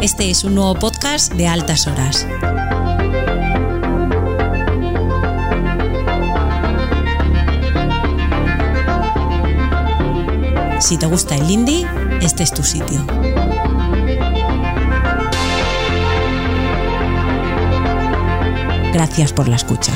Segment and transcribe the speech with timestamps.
[0.00, 2.26] Este es un nuevo podcast de Altas Horas.
[10.88, 11.86] Si te gusta el indie,
[12.22, 13.04] este es tu sitio.
[18.94, 19.92] Gracias por la escucha.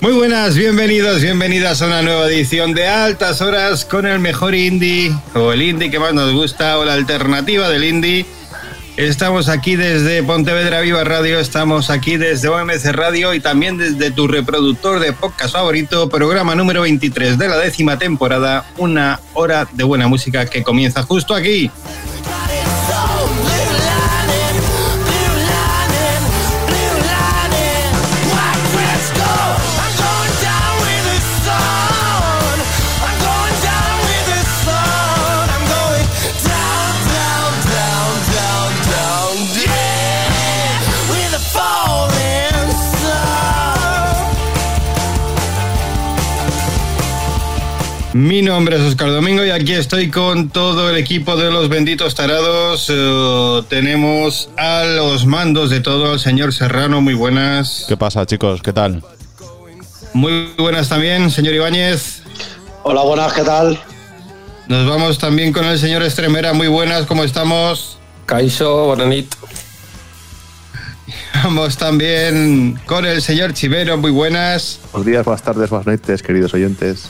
[0.00, 5.14] Muy buenas, bienvenidos, bienvenidas a una nueva edición de Altas Horas con el mejor indie,
[5.34, 8.24] o el indie que más nos gusta, o la alternativa del indie.
[8.96, 14.26] Estamos aquí desde Pontevedra Viva Radio, estamos aquí desde OMC Radio y también desde tu
[14.26, 20.08] reproductor de podcast favorito, programa número 23 de la décima temporada, una hora de buena
[20.08, 21.70] música que comienza justo aquí.
[48.20, 52.14] Mi nombre es Oscar Domingo y aquí estoy con todo el equipo de los benditos
[52.14, 52.88] tarados.
[52.90, 57.86] Eh, tenemos a los mandos de todo el señor Serrano, muy buenas.
[57.88, 58.60] ¿Qué pasa, chicos?
[58.60, 59.02] ¿Qué tal?
[60.12, 62.22] Muy buenas también, señor Ibáñez.
[62.82, 63.80] Hola, buenas, ¿qué tal?
[64.68, 67.98] Nos vamos también con el señor Estremera, muy buenas, ¿cómo estamos?
[68.26, 69.34] Caiso, bonanit.
[71.42, 74.78] Vamos también con el señor Chivero, muy buenas.
[74.92, 77.08] Buenos días, buenas tardes, buenas noches, queridos oyentes.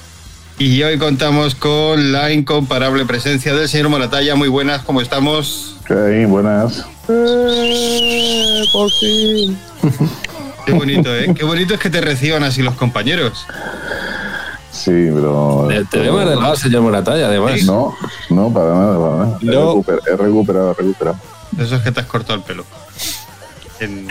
[0.61, 4.35] Y hoy contamos con la incomparable presencia del señor Moratalla.
[4.35, 5.77] Muy buenas, ¿cómo estamos?
[5.89, 6.85] Sí, buenas.
[7.09, 9.59] Eh, por fin.
[10.67, 11.33] Qué bonito, ¿eh?
[11.35, 13.47] Qué bonito es que te reciban así los compañeros.
[14.71, 15.67] Sí, pero.
[15.69, 17.63] Te, te veo delgado, señor Moratalla, además.
[17.65, 17.97] No,
[18.29, 19.39] no, para nada, para nada.
[19.41, 19.83] He, No.
[20.07, 21.17] he recuperado, he recuperado.
[21.59, 22.65] Eso es que te has cortado el pelo.
[23.81, 24.09] En,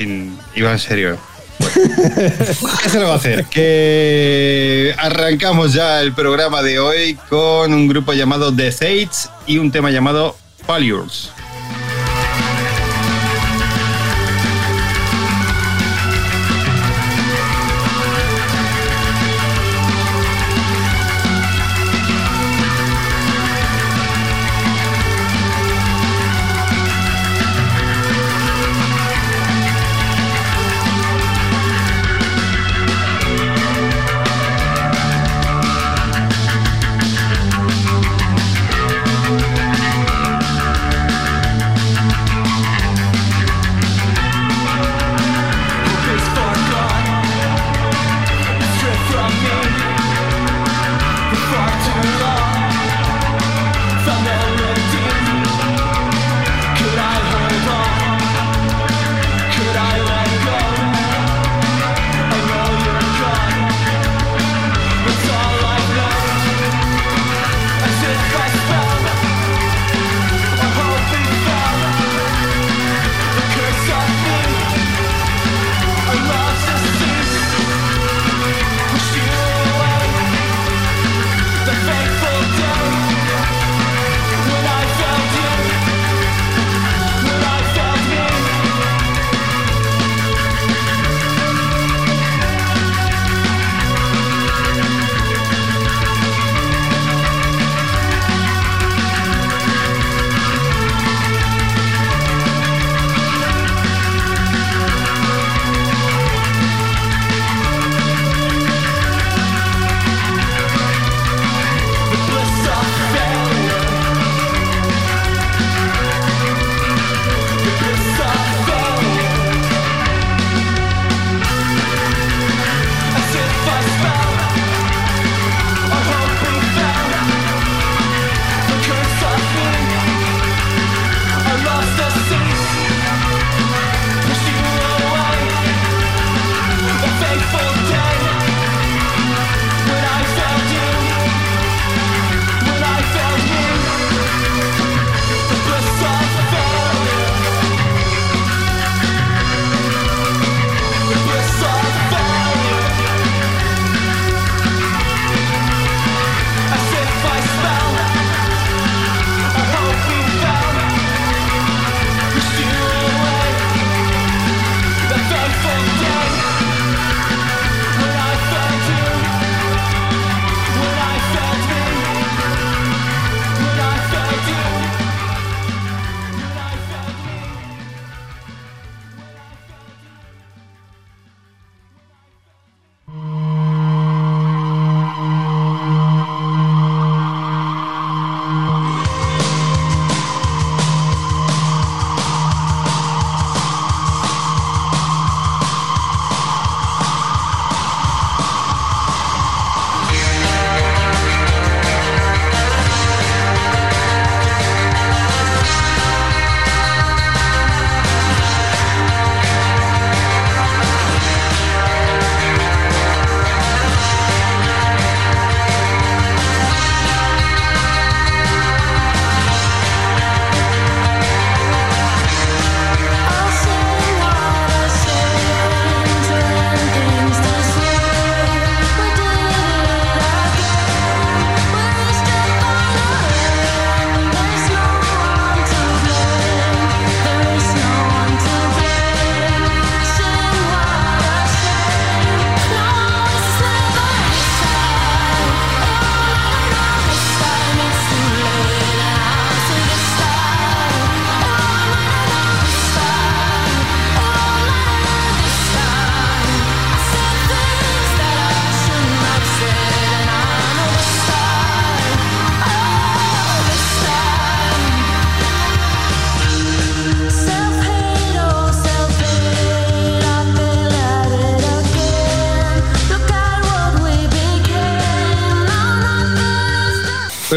[0.00, 1.16] en- iba en serio.
[1.58, 3.44] ¿Qué se le va a hacer?
[3.46, 9.70] Que arrancamos ya el programa de hoy con un grupo llamado The Sates y un
[9.70, 10.36] tema llamado
[10.66, 11.30] Failures.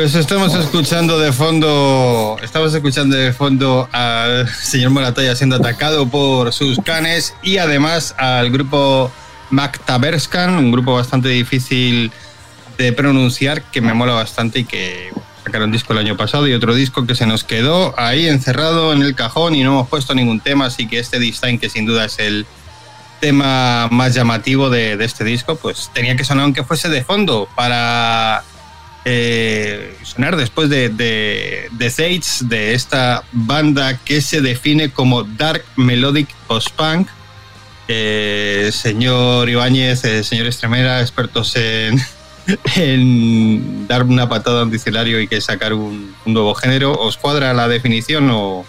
[0.02, 6.52] Pues estamos escuchando de fondo, estamos escuchando de fondo al señor Morataya siendo atacado por
[6.54, 9.12] sus canes y además al grupo
[9.52, 12.12] Mactaberskan, un grupo bastante difícil
[12.80, 15.12] de pronunciar que me mola bastante y que
[15.46, 19.04] sacaron disco el año pasado y otro disco que se nos quedó ahí encerrado en
[19.04, 22.06] el cajón y no hemos puesto ningún tema, así que este design que sin duda
[22.06, 22.48] es el
[23.20, 27.48] tema más llamativo de, de este disco, pues tenía que sonar aunque fuese de fondo
[27.56, 28.44] para
[29.04, 35.64] eh, sonar después de, de, de Zates, de esta banda que se define como Dark
[35.76, 37.08] Melodic Post-Punk.
[37.88, 41.56] Eh, señor Ibáñez, eh, señor Estremera, expertos
[42.76, 46.94] en, dar una patada a un diccionario y que sacar un, un, nuevo género.
[46.94, 48.66] ¿Os cuadra la definición o...?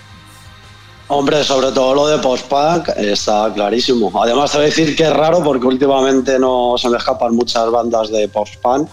[1.09, 4.11] Hombre, sobre todo lo de post-punk está clarísimo.
[4.23, 7.71] Además, te voy a decir que es raro porque últimamente no se me escapan muchas
[7.71, 8.89] bandas de post-punk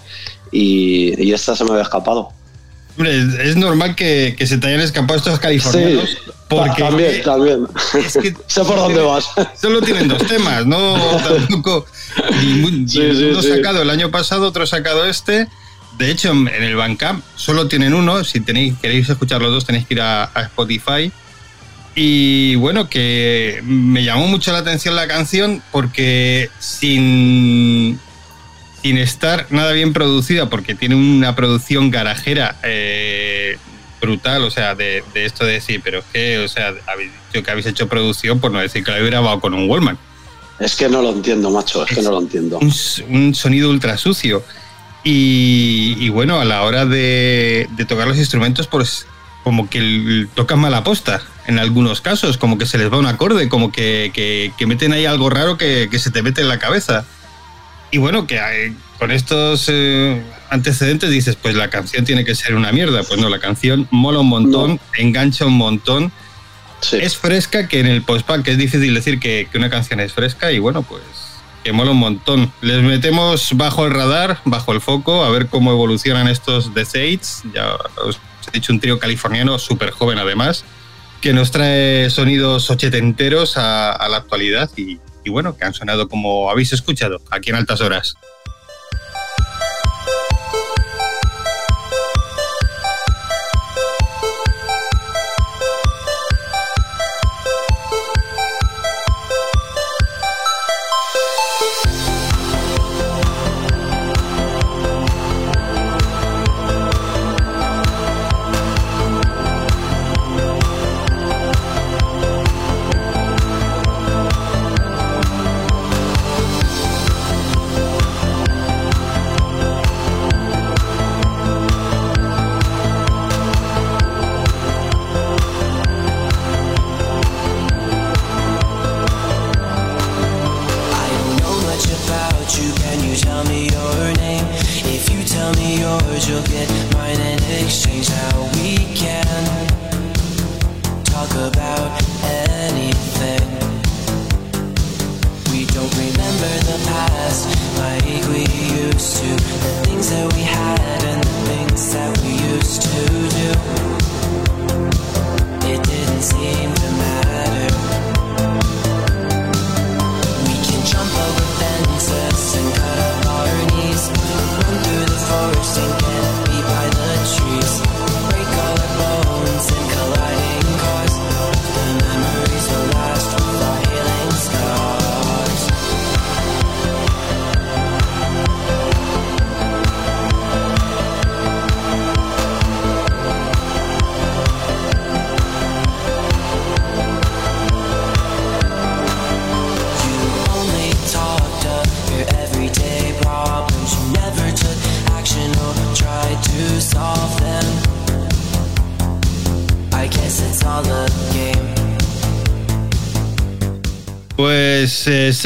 [0.51, 2.29] y, y, esta se me había escapado.
[2.97, 6.09] Hombre, es normal que, que se te hayan escapado estos californianos.
[6.09, 6.17] Sí,
[6.49, 7.67] porque también, también.
[7.93, 9.25] Es que sé por dónde vas.
[9.61, 10.95] Solo tienen dos temas, ¿no?
[11.17, 11.85] Tampoco.
[12.43, 15.47] Ningún, sí, sí, uno sacado el año pasado, otro sacado este.
[15.97, 18.23] De hecho, en el Bandcamp solo tienen uno.
[18.23, 21.11] Si tenéis, queréis escuchar los dos, tenéis que ir a, a Spotify.
[21.95, 27.99] Y bueno, que me llamó mucho la atención la canción porque sin,
[28.81, 33.57] sin estar nada bien producida, porque tiene una producción garajera eh,
[34.01, 37.43] brutal, o sea, de, de, esto de decir, pero es que, o sea, habéis dicho
[37.43, 39.97] que habéis hecho producción por no decir que lo habéis grabado con un Wallman.
[40.59, 42.59] Es que no lo entiendo, macho, es, es que no lo entiendo.
[42.59, 42.73] Un,
[43.09, 44.43] un sonido ultra sucio.
[45.03, 49.05] Y, y, bueno, a la hora de, de tocar los instrumentos, pues
[49.43, 53.47] como que tocan mala posta en algunos casos, como que se les va un acorde,
[53.47, 56.59] como que, que, que meten ahí algo raro que, que, se te mete en la
[56.59, 57.05] cabeza.
[57.91, 62.55] Y bueno, que hay, con estos eh, antecedentes dices, pues la canción tiene que ser
[62.55, 63.03] una mierda.
[63.03, 64.79] Pues no, la canción mola un montón, no.
[64.97, 66.11] engancha un montón.
[66.81, 66.97] Sí.
[67.01, 70.51] Es fresca, que en el post-punk es difícil decir que, que, una canción es fresca
[70.51, 71.01] y bueno, pues
[71.63, 72.53] que mola un montón.
[72.61, 77.49] Les metemos bajo el radar, bajo el foco, a ver cómo evolucionan estos The Sage.
[77.53, 80.63] Ya os he dicho un trío californiano súper joven además,
[81.21, 86.09] que nos trae sonidos ochetenteros a, a la actualidad y, y bueno, que han sonado
[86.09, 88.15] como habéis escuchado aquí en altas horas.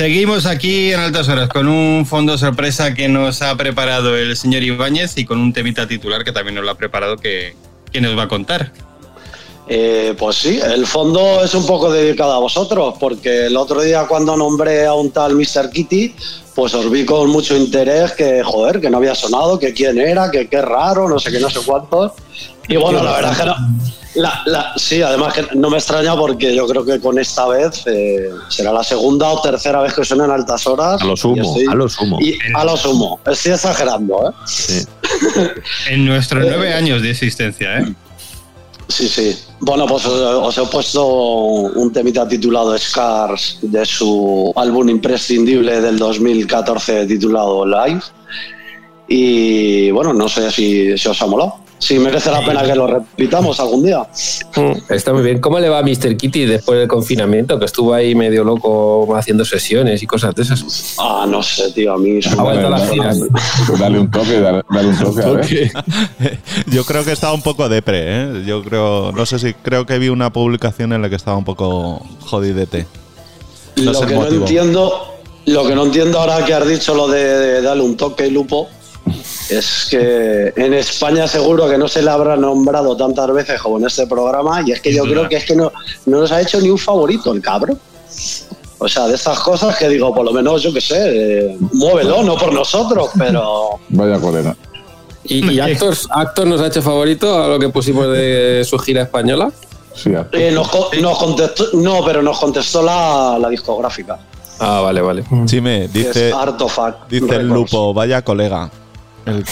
[0.04, 4.62] Seguimos aquí en altas horas con un fondo sorpresa que nos ha preparado el señor
[4.62, 7.56] Ibáñez y con un temita titular que también nos lo ha preparado que,
[7.90, 8.74] que nos va a contar.
[9.70, 14.06] Eh, pues sí, el fondo es un poco dedicado a vosotros, porque el otro día
[14.06, 15.70] cuando nombré a un tal Mr.
[15.72, 16.14] Kitty,
[16.56, 20.30] pues os vi con mucho interés que, joder, que no había sonado, que quién era,
[20.30, 22.14] que qué raro, no sé qué, no sé cuántos.
[22.68, 23.56] Y bueno, la verdad es que no,
[24.16, 27.84] la, la, sí, además que no me extraña porque yo creo que con esta vez
[27.88, 31.02] eh, será la segunda o tercera vez que suena en altas horas.
[31.02, 32.20] A lo sumo, estoy, a lo sumo.
[32.22, 34.34] Y a lo sumo, estoy exagerando, ¿eh?
[34.46, 34.86] Sí.
[35.90, 37.94] En nuestros nueve años de existencia, ¿eh?
[38.88, 39.36] Sí, sí.
[39.60, 45.98] Bueno, pues os, os he puesto un temita titulado Scars de su álbum imprescindible del
[45.98, 48.02] 2014 titulado Live.
[49.08, 51.62] Y bueno, no sé si, si os ha molado.
[51.84, 54.08] Si merece la pena que lo repitamos algún día.
[54.90, 55.42] Está muy bien.
[55.42, 56.16] ¿Cómo le va a Mr.
[56.16, 57.60] Kitty después del confinamiento?
[57.60, 60.96] Que estuvo ahí medio loco haciendo sesiones y cosas de esas.
[60.98, 62.22] Ah, no sé, tío, a mí...
[62.22, 63.20] Giras.
[63.80, 65.46] Dale un toque, dale, dale un toque, a ver.
[65.46, 65.72] Porque
[66.68, 68.44] yo creo que estaba un poco depre, ¿eh?
[68.46, 71.44] Yo creo, no sé si creo que vi una publicación en la que estaba un
[71.44, 72.88] poco jodidete.
[73.75, 75.13] No lo que no entiendo,
[75.48, 78.70] lo que no entiendo ahora que has dicho lo de, de darle un toque lupo,
[79.50, 83.86] es que en España seguro que no se le habrá nombrado tantas veces como en
[83.86, 85.14] este programa, y es que Sin yo duda.
[85.16, 85.72] creo que es que no,
[86.06, 87.78] no nos ha hecho ni un favorito el cabro.
[88.80, 90.98] O sea, de estas cosas que digo, por lo menos, yo qué sé,
[91.52, 94.56] eh, muévelo, no por nosotros, pero Vaya colera.
[95.24, 99.04] ¿Y, y Actors, Actors nos ha hecho favorito a lo que pusimos de su gira
[99.04, 99.52] española?
[99.96, 104.18] Sí, eh, nos, co- nos contestó, no, pero nos contestó la, la discográfica,
[104.60, 105.24] Ah, vale, vale.
[105.46, 107.10] Chime, dice, es Artofact.
[107.10, 108.70] dice el lupo, vaya colega.
[109.25, 109.46] El-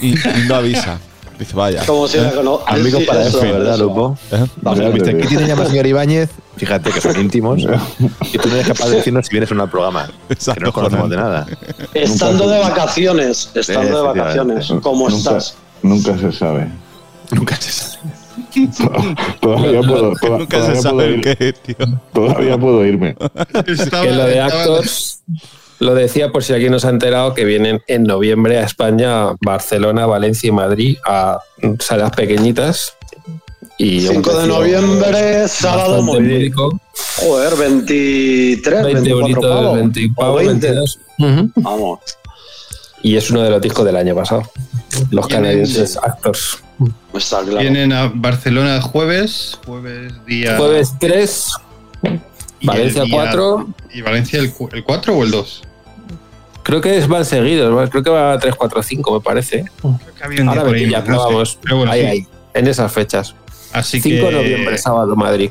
[0.00, 0.98] y, y no avisa.
[1.38, 1.86] Dice, vaya.
[1.86, 3.78] Como si no- Amigos sí, para eso, ¿verdad.
[3.78, 4.18] Lupo?
[4.30, 4.44] ¿Eh?
[4.62, 5.20] Mr.
[5.22, 7.62] Kitty te llama señor Ibáñez, fíjate que son íntimos,
[8.30, 10.66] y tú no eres capaz de decirnos si vienes o no al programa, que no
[10.66, 11.46] nos conocemos de nada.
[11.94, 15.54] Estando de vacaciones, estando de vacaciones, ¿cómo nunca, estás?
[15.82, 16.68] Nunca se sabe.
[17.30, 18.10] Nunca se sabe.
[19.40, 22.00] Todavía puedo, toda- Nunca todavía se puedo sabe el ir- qué, tío.
[22.12, 23.16] Todavía puedo irme.
[23.66, 25.22] Estaba- Que lo de estaba- Actors
[25.80, 30.06] lo decía por si alguien nos ha enterado que vienen en noviembre a España, Barcelona,
[30.06, 31.40] Valencia y Madrid a
[31.80, 32.94] salas pequeñitas.
[33.78, 36.38] Y a un 5 de noviembre, sábado, bastante muy bien.
[36.40, 36.80] módico.
[37.16, 39.74] Joder, 23, 20 24 euritos, pavos.
[39.76, 40.66] 20 O pavos, 20.
[40.66, 40.98] 22.
[41.18, 41.52] Ujú.
[41.56, 41.98] Vamos.
[43.02, 44.42] Y es uno de los discos del año pasado.
[45.10, 46.58] Los canadienses Actors.
[47.14, 47.58] Está claro.
[47.60, 50.56] Vienen a Barcelona el jueves, jueves día.
[50.58, 51.48] Jueves 3,
[52.60, 53.68] y Valencia el día- 4.
[53.94, 54.52] ¿Y Valencia el
[54.84, 55.62] 4 o el 2?
[56.62, 57.88] Creo que es- van seguidos, ¿vale?
[57.90, 59.64] creo que va a 3, 4, 5, me parece.
[59.80, 62.06] Creo que había un Ahora día por ahí, no pero vamos, Pero bueno, ahí, sí.
[62.06, 63.34] ahí, en esas fechas.
[63.72, 65.50] Así 5 que de noviembre, sábado, Madrid.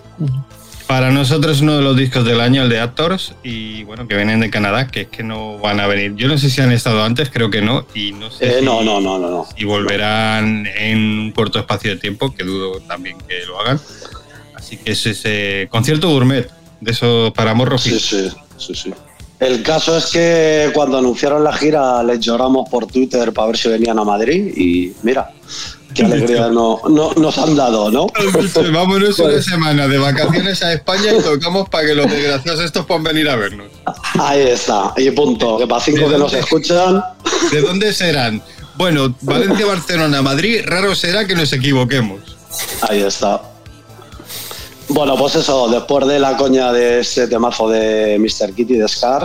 [0.88, 4.16] para nosotros es uno de los discos del año, el de Actors, y bueno, que
[4.16, 6.16] vienen de Canadá, que es que no van a venir.
[6.16, 8.66] Yo no sé si han estado antes, creo que no, y no sé Eh, si,
[8.66, 9.48] no, no, no, no, no.
[9.56, 13.80] si volverán en un corto espacio de tiempo, que dudo también que lo hagan.
[14.56, 16.50] Así que es ese concierto gourmet,
[16.82, 18.94] de eso para morros Sí, sí, sí, sí.
[19.40, 23.70] El caso es que cuando anunciaron la gira les lloramos por Twitter para ver si
[23.70, 25.32] venían a Madrid y mira,
[25.94, 28.08] qué alegría no, no- nos han dado, ¿no?
[28.74, 33.04] Vámonos una semana de vacaciones a España y tocamos para que los desgraciados estos puedan
[33.04, 33.68] venir a vernos.
[34.20, 35.58] Ahí está, y punto.
[35.58, 37.02] Que para cinco ¿De que nos escuchan,
[37.52, 38.42] ¿De dónde serán?
[38.76, 42.20] Bueno, Valencia, Barcelona, Madrid, raro será que nos equivoquemos.
[42.90, 43.42] ahí está.
[44.90, 48.56] Bueno, pues eso, después de la coña de este temazo de Mr.
[48.56, 49.24] Kitty de Scar,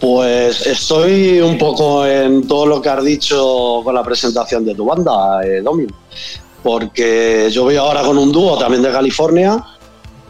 [0.00, 4.86] pues estoy un poco en todo lo que has dicho con la presentación de tu
[4.86, 5.92] banda, eh, Domin.
[6.62, 9.62] Porque yo voy ahora con un dúo también de California.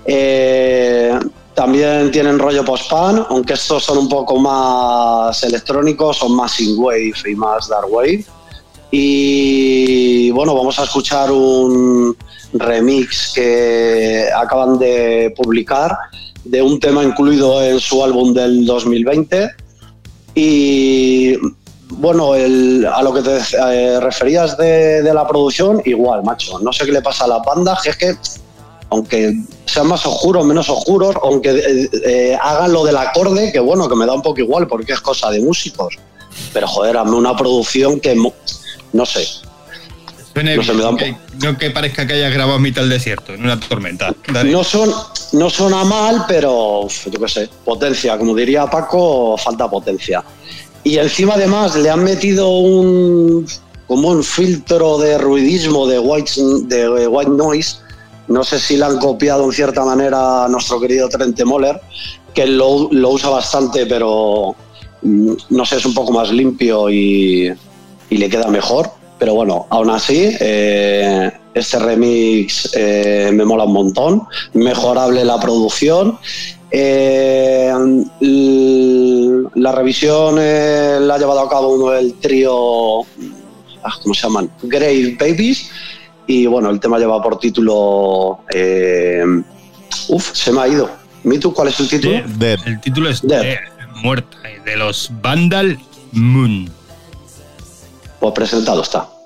[0.05, 1.17] Eh,
[1.55, 7.35] también tienen rollo post-punk, aunque estos son un poco más electrónicos, son más in-wave y
[7.37, 8.25] más dark wave.
[8.91, 12.17] Y bueno, vamos a escuchar un
[12.55, 15.97] remix que acaban de publicar
[16.45, 19.51] de un tema incluido en su álbum del 2020.
[20.35, 21.37] Y
[21.91, 26.59] bueno, el- a lo que te eh, referías de, la producción, igual, macho.
[26.61, 28.17] No sé qué le pasa a las bandas, que es que
[28.91, 29.35] aunque
[29.65, 33.97] sean más oscuros, menos oscuros, aunque eh, eh, hagan lo del acorde, que bueno, que
[33.97, 35.97] me da un poco igual porque es cosa de músicos.
[36.53, 38.15] Pero joder, una producción que
[38.93, 39.27] no sé.
[40.35, 43.45] No se me que- no que parezca que hayas grabado en mitad del desierto, en
[43.45, 44.15] una tormenta.
[44.33, 44.51] Dale.
[44.51, 44.91] No, son,
[45.33, 50.25] no suena mal, pero yo qué sé, potencia, como diría Paco, falta potencia.
[50.85, 53.47] Y encima además le han metido un
[53.87, 56.33] como un filtro de ruidismo de white,
[56.65, 57.77] de white noise.
[58.29, 61.79] No sé si le han copiado en cierta manera a nuestro querido Trente Moller,
[62.33, 64.57] que lo, lo usa bastante, pero
[65.03, 67.53] mm, no sé, es un poco más limpio y,
[68.09, 68.91] y le queda mejor.
[69.23, 74.23] Pero bueno, aún así, eh, este remix eh, me mola un montón.
[74.55, 76.19] Mejorable la producción.
[76.73, 77.71] Eh,
[79.55, 83.03] la revisión eh, la ha llevado a cabo uno del trío,
[83.85, 84.51] ah, ¿cómo se llaman?
[84.65, 85.71] Grave Babies.
[86.27, 88.41] Y bueno, el tema lleva por título.
[88.53, 89.23] eh,
[90.09, 90.91] uf, se me ha ido.
[91.23, 92.23] ¿Mitu cuál es el título?
[92.39, 92.59] Dead.
[92.67, 93.41] el título es Dead.
[93.43, 93.59] de-
[94.03, 95.79] Muerta, de los Vandal
[96.11, 96.69] Moon.
[98.23, 99.22] Pues presentado está.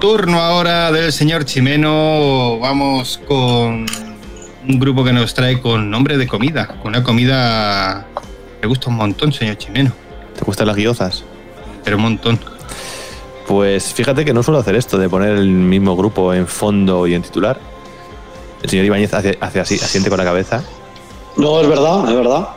[0.00, 2.60] Turno ahora del señor Chimeno.
[2.60, 3.86] Vamos con
[4.68, 6.76] un grupo que nos trae con nombre de comida.
[6.84, 8.06] Una comida
[8.60, 10.07] que gusta un montón, señor Chimeno.
[10.48, 11.24] ¿Te gustan las guiozas?
[11.84, 12.38] Pero un montón.
[13.46, 17.12] Pues fíjate que no suelo hacer esto de poner el mismo grupo en fondo y
[17.12, 17.60] en titular.
[18.62, 20.64] El señor Ibáñez hace, hace así, asiente con la cabeza.
[21.36, 22.48] No, es verdad, es verdad.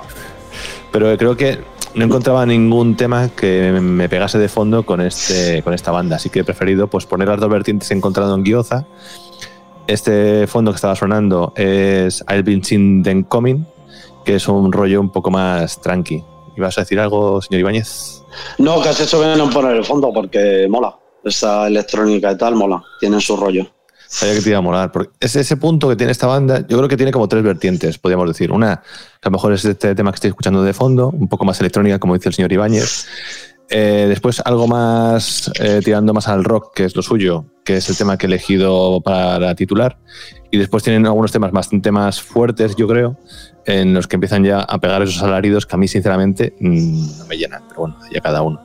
[0.93, 1.59] Pero creo que
[1.93, 6.15] no encontraba ningún tema que me pegase de fondo con, este, con esta banda.
[6.15, 8.85] Así que he preferido pues, poner las dos vertientes encontrado en Guioza.
[9.87, 13.65] Este fondo que estaba sonando es I've Been Seen Then Coming,
[14.23, 16.23] que es un rollo un poco más tranqui.
[16.61, 18.21] ¿Ibas a decir algo, señor Ibáñez?
[18.59, 20.95] No, que has hecho bien en poner el fondo porque mola.
[21.23, 22.83] Esa electrónica y tal mola.
[22.99, 23.65] Tiene su rollo.
[24.07, 24.91] Sabía que te iba a molar.
[24.91, 27.97] Porque es ese punto que tiene esta banda, yo creo que tiene como tres vertientes,
[27.97, 28.51] podríamos decir.
[28.51, 31.45] Una, que a lo mejor es este tema que estoy escuchando de fondo, un poco
[31.45, 33.07] más electrónica, como dice el señor Ibáñez.
[33.73, 37.89] Eh, después algo más eh, tirando más al rock, que es lo suyo, que es
[37.89, 39.97] el tema que he elegido para titular.
[40.51, 43.17] Y después tienen algunos temas bastante más fuertes, yo creo,
[43.65, 47.25] en los que empiezan ya a pegar esos alaridos que a mí, sinceramente, mm, no
[47.27, 47.63] me llenan.
[47.69, 48.59] Pero bueno, ya cada uno.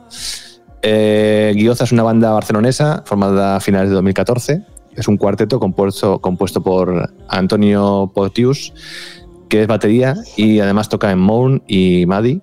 [0.81, 4.63] Eh, Guioza es una banda barcelonesa formada a finales de 2014.
[4.93, 8.73] Es un cuarteto compuesto, compuesto por Antonio Potius,
[9.47, 12.41] que es batería y además toca en Mourn y Madi.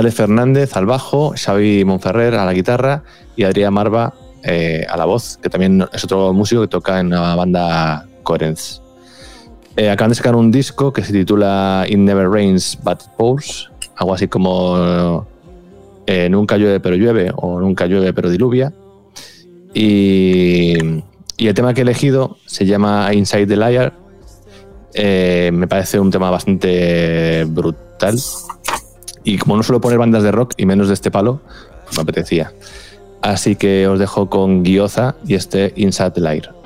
[0.00, 3.02] Alex Fernández al bajo, Xavi Monferrer a la guitarra
[3.36, 7.10] y Adrián Marva eh, a la voz, que también es otro músico que toca en
[7.10, 8.80] la banda Coherence.
[9.76, 14.14] Eh, acaban de sacar un disco que se titula It Never Rains But Pours, algo
[14.14, 15.26] así como
[16.06, 18.72] eh, Nunca llueve pero llueve o Nunca llueve pero diluvia.
[19.74, 20.78] Y,
[21.36, 23.92] y el tema que he elegido se llama Inside the Liar.
[25.52, 28.16] Me parece un tema bastante brutal.
[29.24, 31.40] Y como no suelo poner bandas de rock y menos de este palo,
[31.96, 32.52] me apetecía.
[33.22, 36.59] Así que os dejo con Guioza y este Inside the Liar.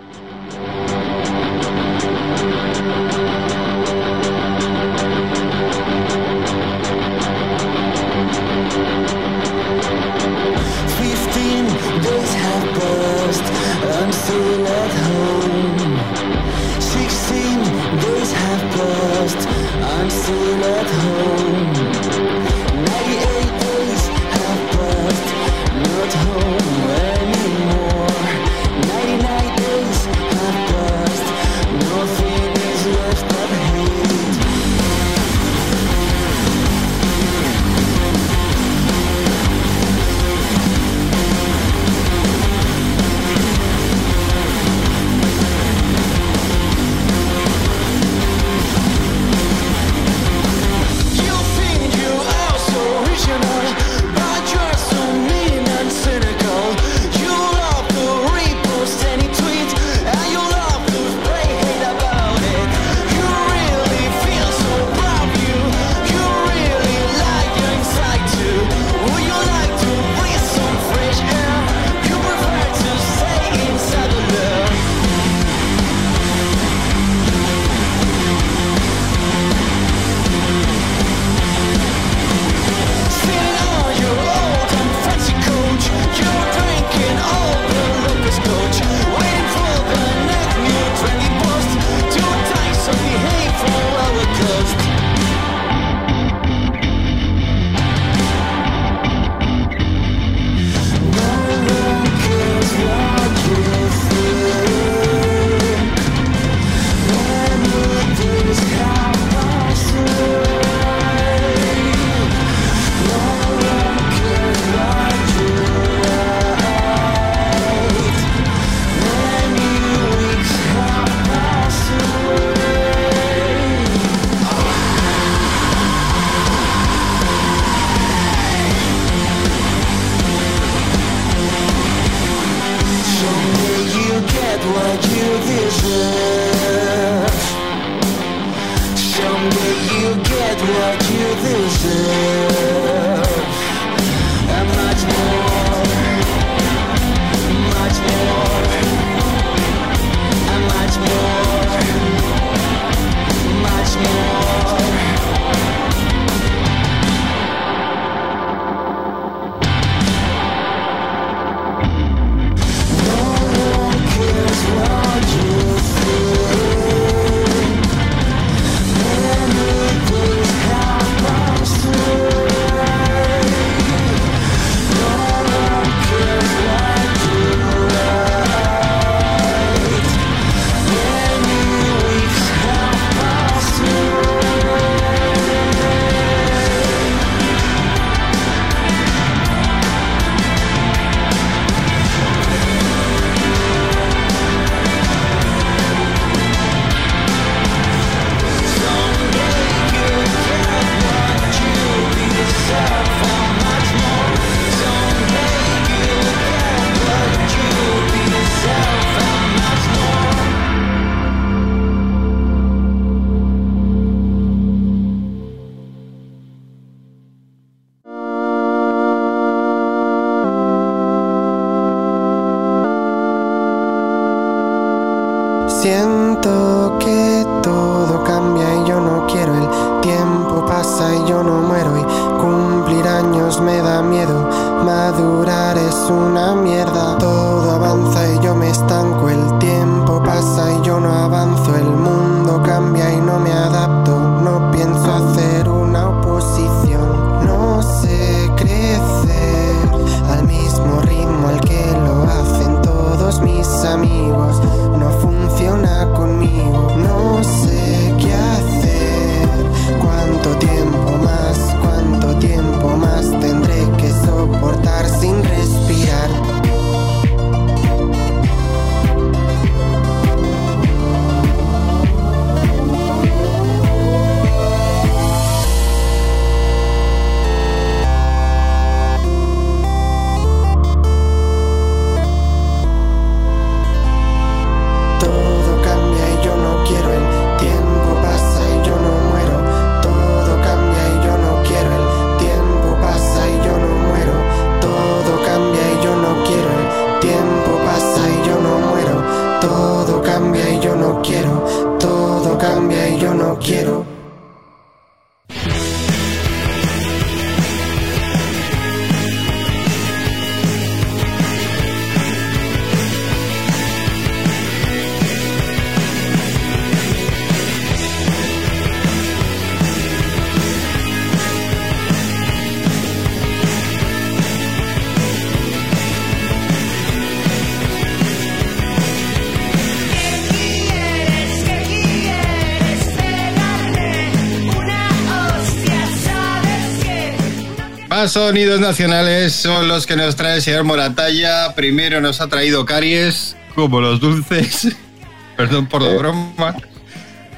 [338.24, 341.74] Más sonidos nacionales son los que nos trae el señor Moratalla.
[341.74, 344.96] Primero nos ha traído caries, como los dulces.
[345.58, 346.16] Perdón por la Eh.
[346.16, 346.74] broma.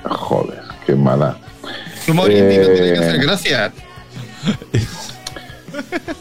[0.02, 1.38] Joder, qué mala.
[2.08, 2.98] Indie, no tiene que Eh.
[2.98, 3.72] hacer gracia.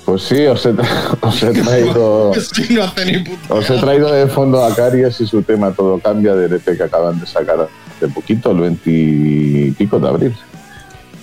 [0.05, 2.31] Pues sí, os he, tra- os he traído.
[2.53, 5.71] Sí, no hace ni puta Os he traído de fondo a Caries y su tema
[5.71, 10.07] Todo Cambia del EP que acaban de sacar hace poquito, el 20 y pico de
[10.07, 10.35] abril.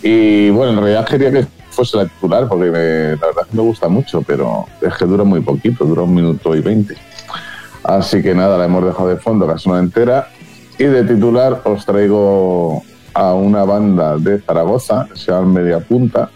[0.03, 3.57] Y bueno, en realidad quería que fuese la titular porque me- la verdad es que
[3.57, 6.95] me gusta mucho, pero es que dura muy poquito, dura un minuto y veinte.
[7.85, 10.29] Así que nada, la hemos dejado de fondo, casi una entera.
[10.79, 12.83] Y de titular os traigo
[13.15, 16.31] a una banda de Zaragoza, que se llama Media Punta,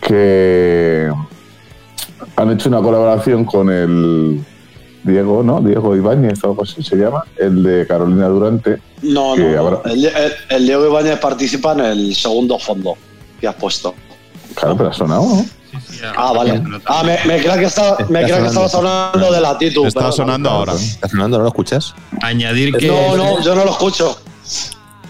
[0.00, 1.10] que
[2.36, 4.44] han hecho una colaboración con el
[5.02, 5.60] Diego, ¿no?
[5.60, 8.78] Diego Ibáñez o algo así se llama, el de Carolina Durante.
[9.02, 9.48] No, no.
[9.50, 9.58] no.
[9.60, 12.96] habrá- El, el- el Diego Ibáñez participa en el segundo fondo
[13.40, 13.94] que has puesto.
[14.56, 15.46] Claro, pero ha sonado, ¿no?
[16.16, 16.62] Ah, vale.
[16.86, 18.98] Ah, me, me creía que, estaba, me Está creía que estabas sonando.
[19.12, 19.86] hablando de la Titu.
[19.86, 20.72] Está sonando ahora.
[20.72, 21.36] ¿Está sonando?
[21.38, 21.94] ¿No lo escuchas?
[22.22, 22.88] Añadir que.
[22.88, 24.18] No, no, yo no lo escucho.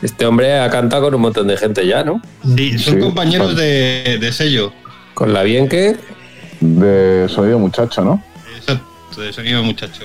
[0.03, 2.21] Este hombre ha cantado con un montón de gente ya, ¿no?
[2.57, 3.01] Sí, son Sí.
[3.01, 4.73] compañeros de, de sello.
[5.15, 5.97] Con la bien que.
[6.61, 8.23] De Sonido Muchacho, ¿no?
[8.57, 10.03] Exacto, de sonido muchacho.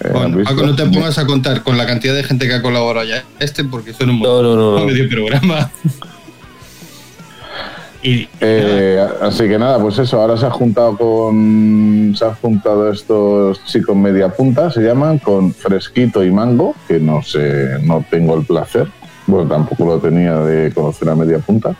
[0.00, 0.42] Eh, ¿has Bueno?
[0.44, 3.22] Paco, no te pongas a contar con la cantidad de gente que ha colaborado ya
[3.38, 4.78] este, porque son un No, no, no.
[4.80, 4.86] no.
[4.86, 5.70] medio programa.
[8.04, 12.14] Y Eh, así que nada, pues eso, ahora se ha juntado con.
[12.16, 17.22] Se han juntado estos chicos media punta, se llaman, con Fresquito y Mango, que no
[17.22, 18.88] sé, no tengo el placer.
[19.26, 21.74] Bueno, tampoco lo tenía de conocer a media punta.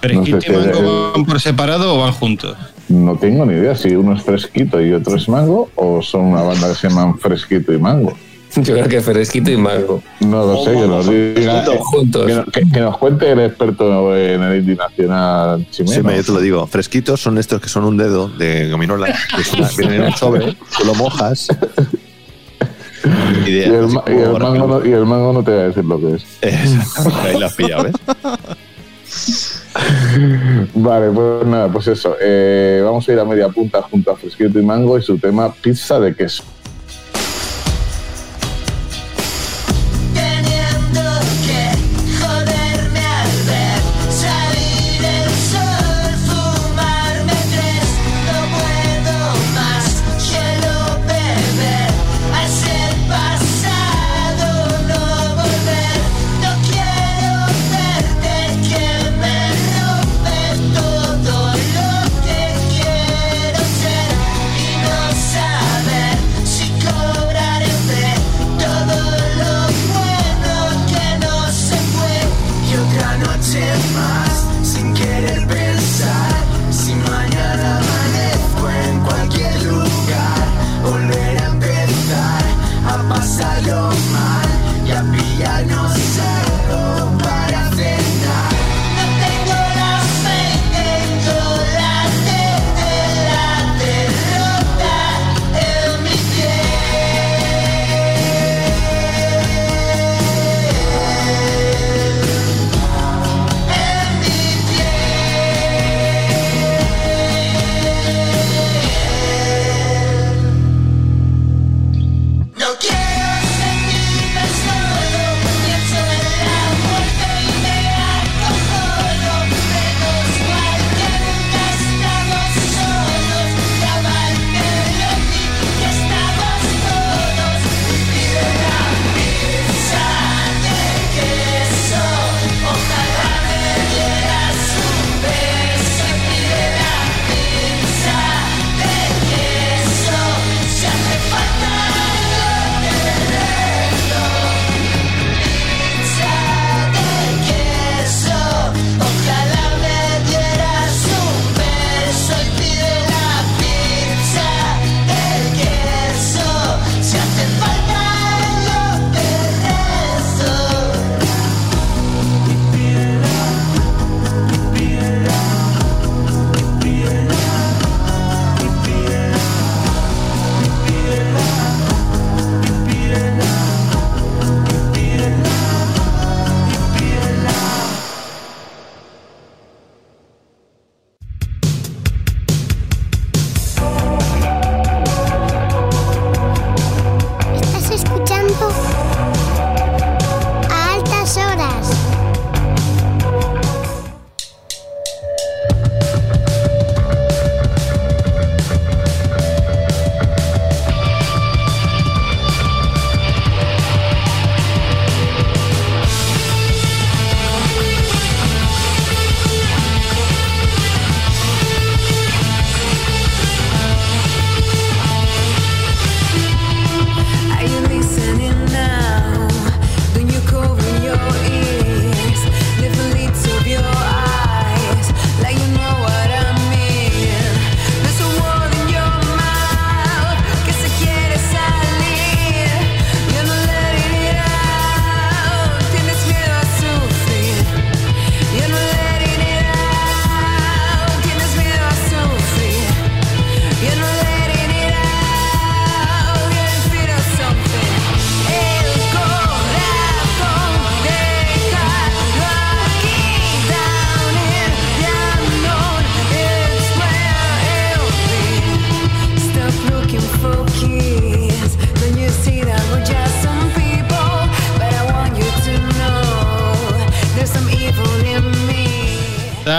[0.00, 0.78] Fresquito no sé y si Mango
[1.08, 2.56] es- van por separado o van juntos.
[2.88, 6.42] No tengo ni idea si uno es Fresquito y otro es Mango, o son una
[6.42, 8.14] banda que se llaman Fresquito y Mango.
[8.56, 10.02] Yo creo que fresquito y mango.
[10.20, 11.62] No lo sé, que nos diga.
[11.62, 11.84] Fresquito.
[11.84, 12.26] Juntos.
[12.26, 16.10] Que, que- que nos cuente el experto en el nacional chimeno.
[16.10, 16.66] Sí, yo te lo digo.
[16.66, 19.06] Fresquitos son estos que son un dedo de gominola.
[19.34, 21.48] Que es una- vienen en un sobre, tú lo mojas.
[23.46, 25.84] Y, de- Y el, y mango no, y el mango no te va a decir
[25.84, 26.24] lo que es.
[27.24, 27.92] Ahí lo has pillado, ¿ves?
[30.74, 32.16] Vale, pues nada, pues eso.
[32.20, 35.52] eh, vamos a ir a media punta junto a Fresquito y Mango y su tema
[35.52, 36.42] pizza de queso.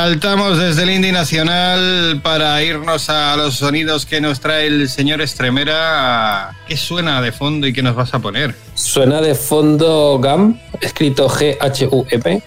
[0.10, 5.22] Saltamos desde el Indie Nacional para irnos a los sonidos que nos trae el señor
[5.22, 6.58] Estremera.
[6.68, 8.56] ¿Qué suena de fondo y qué nos vas a poner?
[8.74, 12.42] Suena de fondo GAM, escrito G-H-U-M,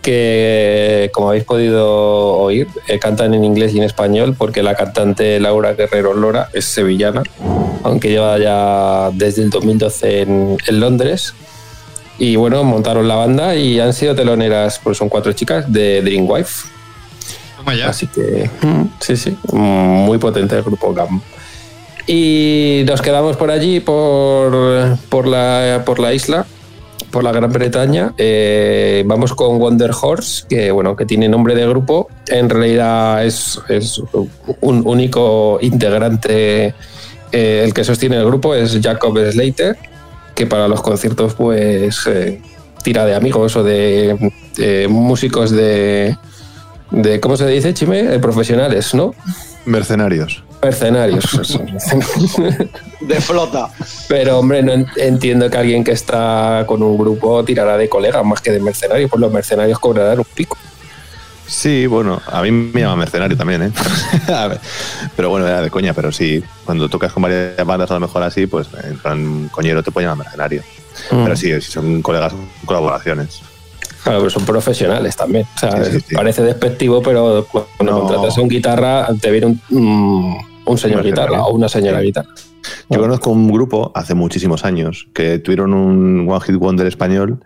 [0.00, 1.86] que como habéis podido
[2.38, 6.64] oír, eh, cantan en inglés y en español porque la cantante Laura Guerrero Lora es
[6.64, 7.24] sevillana,
[7.82, 11.34] aunque lleva ya desde el 2012 en, en Londres.
[12.18, 16.68] Y bueno, montaron la banda y han sido teloneras, pues son cuatro chicas de Dreamwife.
[17.56, 17.88] Toma ya.
[17.88, 21.20] Así que, mm, sí, sí, muy potente el grupo GAM.
[22.06, 26.44] Y nos quedamos por allí, por, por, la, por la isla,
[27.10, 28.12] por la Gran Bretaña.
[28.18, 32.08] Eh, vamos con Wonder Horse, que bueno, que tiene nombre de grupo.
[32.28, 34.02] En realidad es, es
[34.60, 36.74] un único integrante.
[37.32, 39.76] eh, el que sostiene el grupo es Jacob Slater,
[40.34, 42.40] que para los conciertos, pues eh,
[42.82, 46.16] tira de amigos o de, de músicos de,
[46.90, 47.20] de.
[47.20, 48.02] ¿Cómo se dice, Chime?
[48.02, 49.14] De profesionales, ¿no?
[49.64, 50.42] Mercenarios.
[50.62, 51.24] Mercenarios.
[53.00, 53.68] De flota.
[54.08, 58.24] Pero, hombre, no en- entiendo que alguien que está con un grupo tirará de colegas
[58.24, 60.56] más que de mercenarios, pues los mercenarios cobrarán un pico.
[61.46, 63.72] Sí, bueno, a mí me llama mercenario también, ¿eh?
[64.32, 64.60] A ver,
[65.14, 68.22] pero bueno, era de coña, pero sí, cuando tocas con varias bandas a lo mejor
[68.22, 70.62] así, pues en plan coñero te puede llamar mercenario.
[71.10, 71.24] Mm.
[71.24, 73.42] Pero sí, si son colegas, son colaboraciones.
[74.02, 75.46] Claro, pero son profesionales también.
[75.56, 76.14] O sea, Sí, sí, sí.
[76.14, 78.00] parece despectivo, pero cuando No.
[78.00, 80.36] contratas a un guitarra, te viene un, un-
[80.66, 82.28] un señor guitarra o una señora guitarra.
[82.88, 87.42] Yo conozco un grupo hace muchísimos años que tuvieron un One Hit Wonder español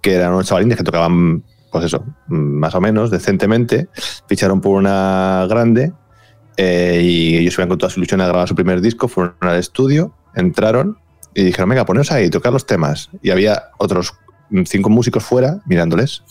[0.00, 1.44] que eran unos chavalines que tocaban,
[1.74, 3.88] pues eso, más o menos, decentemente.
[4.28, 5.92] Ficharon por una grande
[6.56, 9.08] eh, y ellos iban con toda su ilusión a grabar su primer disco.
[9.08, 10.98] Fueron al estudio, entraron
[11.34, 13.10] y dijeron, venga, poneos ahí, tocar los temas.
[13.22, 14.14] Y había otros
[14.66, 16.22] cinco músicos fuera mirándoles.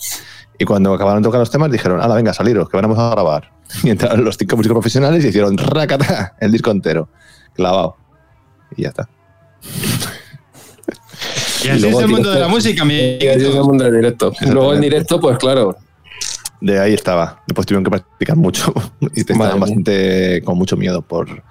[0.58, 3.52] Y cuando acabaron de tocar los temas, dijeron, ala, venga, saliros, que vamos a grabar.
[3.84, 7.10] Y entraron los cinco músicos profesionales y hicieron racata el disco entero,
[7.54, 7.98] clavado.
[8.78, 9.10] Y ya está.
[11.64, 12.94] Y así luego es el mundo de la música, mi.
[12.94, 14.34] Y así es el mundo del directo.
[14.42, 15.76] Luego en directo, pues claro,
[16.62, 17.42] De ahí estaba.
[17.48, 18.74] Después tuvieron que practicar mucho
[19.14, 19.62] y estaban Madre mía.
[19.62, 21.44] bastante con mucho miedo por,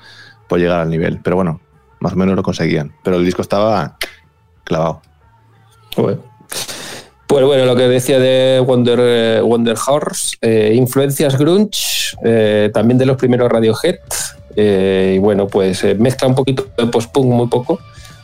[0.49, 1.21] por llegar al nivel.
[1.23, 1.61] Pero bueno,
[2.01, 2.93] más o menos lo conseguían.
[3.03, 3.97] Pero el disco estaba
[4.65, 5.03] clavado.
[5.95, 6.19] Joder.
[7.27, 11.81] Pues bueno, lo que decía de Wonder, eh, Wonder Horse, eh, influencias grunge,
[12.23, 14.01] eh, también de los primeros Radiohead,
[14.55, 17.81] eh, y bueno, pues eh, mezcla un poquito de post-punk, muy poco.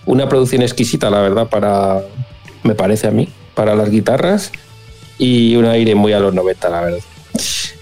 [0.08, 2.00] Una producción exquisita, la verdad, para,
[2.62, 4.50] me parece a mí, para las guitarras,
[5.18, 6.98] y un aire muy a los 90, la verdad.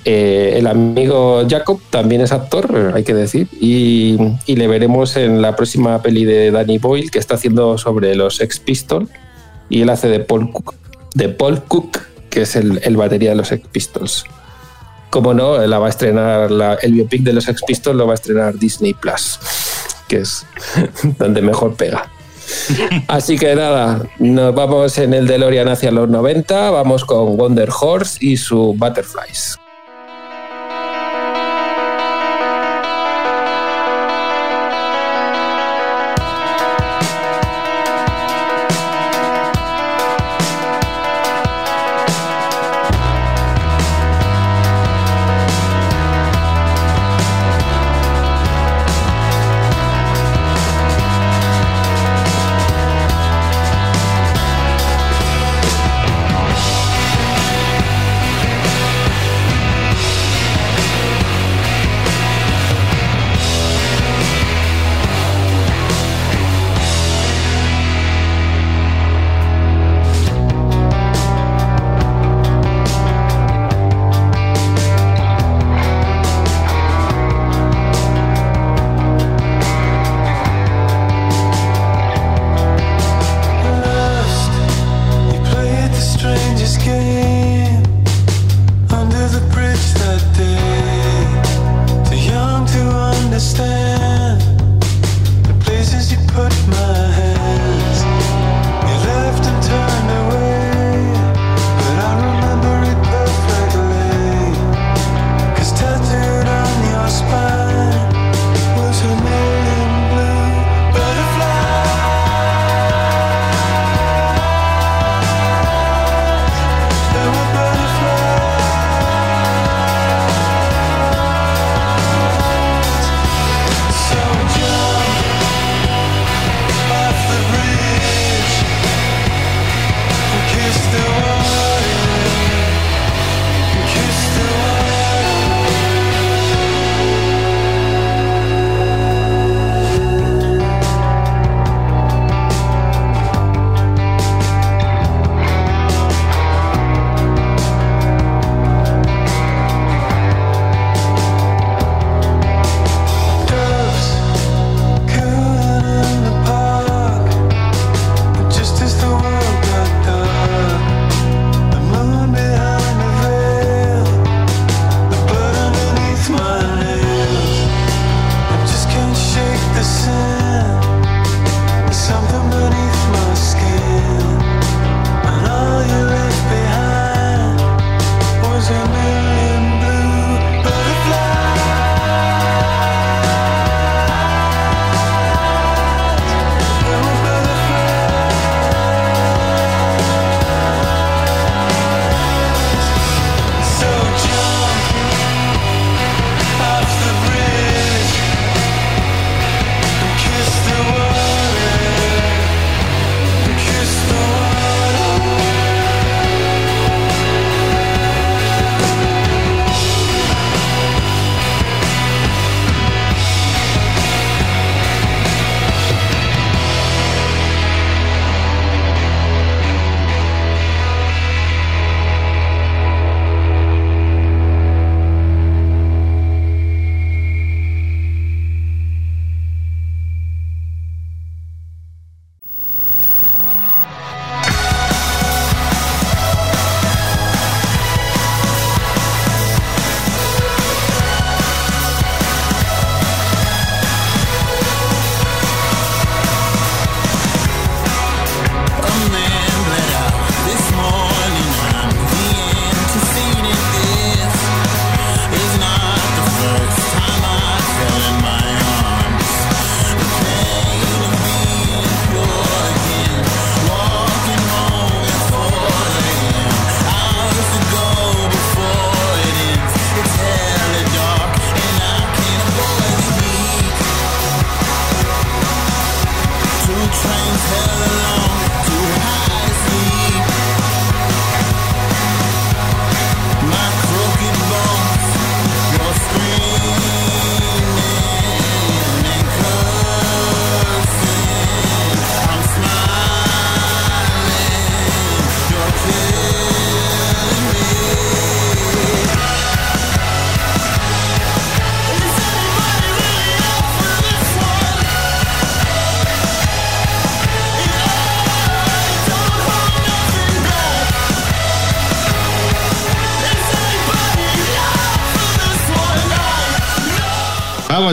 [0.04, 4.16] Eh, el amigo Jacob también es actor, hay que decir, y,
[4.46, 8.40] y le veremos en la próxima peli de Danny Boyle que está haciendo sobre los
[8.40, 9.08] Ex Pistols
[9.68, 10.74] y él hace de Paul Cook,
[11.14, 11.98] de Paul Cook
[12.30, 14.24] que es el, el batería de los Ex Pistols.
[15.10, 18.12] Como no, la va a estrenar, la- el biopic de los Sex Pistols lo va
[18.12, 19.38] a estrenar Disney Plus,
[20.08, 20.44] que es
[21.18, 22.10] donde mejor pega.
[23.08, 28.18] Así que nada, nos vamos en el DeLorean hacia los 90, vamos con Wonder Horse
[28.20, 29.58] y su Butterflies.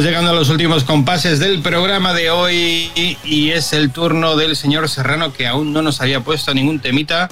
[0.01, 2.91] Llegando a los últimos compases del programa de hoy
[3.23, 7.29] y es el turno del señor Serrano que aún no nos había puesto ningún temita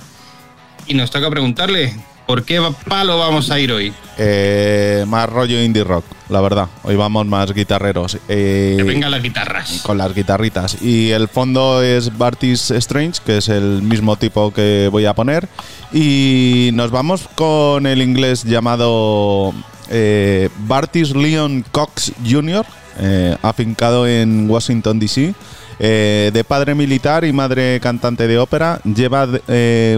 [0.87, 1.95] y nos toca preguntarle
[2.27, 3.91] por qué palo vamos a ir hoy.
[4.17, 6.67] Eh, más rollo indie rock, la verdad.
[6.83, 8.17] Hoy vamos más guitarreros.
[8.29, 9.81] Eh, Que vengan las guitarras.
[9.83, 10.81] con las guitarritas.
[10.81, 15.49] Y el fondo es Bartis Strange, que es el mismo tipo que voy a poner.
[15.91, 19.53] Y nos vamos con el inglés llamado
[19.91, 22.65] eh, Bartis Leon Cox Jr.,
[22.99, 25.33] eh, afincado en Washington, D.C.
[25.79, 29.27] Eh, de padre militar y madre cantante de ópera, lleva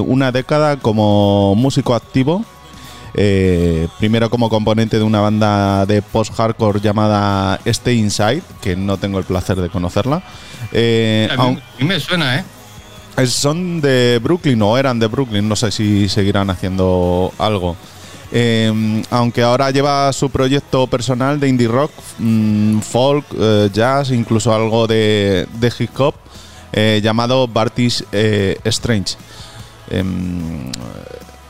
[0.06, 2.46] una década como músico activo
[4.00, 9.26] primero como componente de una banda de post-hardcore llamada Stay Inside, que no tengo el
[9.26, 10.16] placer de conocerla.
[10.16, 11.48] A mí, a
[11.80, 12.44] mí me suena, ¿eh?
[13.28, 17.76] son de Brooklyn o eran de Brooklyn, no sé si seguirán haciendo algo.
[18.36, 24.52] Eh, aunque ahora lleva su proyecto personal de indie rock, mm, folk, eh, jazz, incluso
[24.52, 26.16] algo de, hip hop,
[26.72, 29.18] eh, llamado Bartis eh, Strange.
[29.92, 30.72] Em,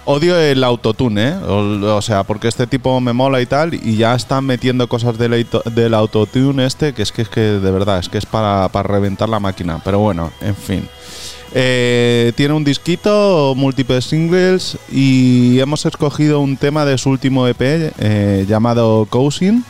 [0.03, 1.35] odio el autotune.
[1.47, 5.17] O, o sea, porque este tipo me mola y tal, y ya están metiendo cosas
[5.17, 8.89] del autotune este, que es que es que de verdad, es que es para, para
[8.89, 9.79] reventar la máquina.
[9.85, 10.89] Pero bueno, en fin.
[11.55, 17.61] Eh, tiene un disquito, múltiples singles y hemos escogido un tema de su último EP
[17.61, 19.63] eh, llamado Cousin.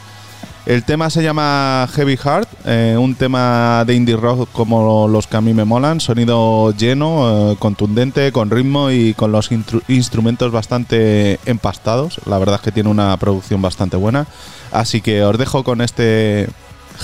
[0.65, 5.35] El tema se llama Heavy Heart, eh, un tema de indie rock como los que
[5.35, 9.49] a mí me molan, sonido lleno, contundente, con ritmo y con los
[9.89, 12.21] instrumentos bastante empastados.
[12.25, 14.25] La verdad es que tiene una producción bastante buena.
[14.71, 16.47] Así que os dejo con este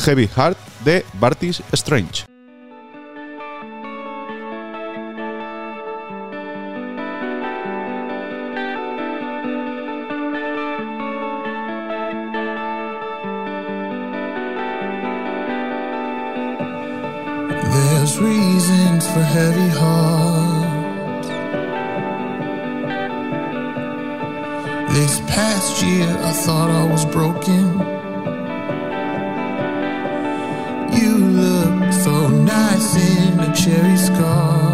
[0.06, 2.29] Heavy Heart de Bartis Strange.
[19.08, 21.28] For heavy hearts.
[24.94, 27.66] This past year, I thought I was broken.
[31.00, 34.69] You look so nice in a cherry scarf.